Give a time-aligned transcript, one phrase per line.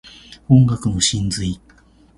[0.49, 1.61] 音楽の真髄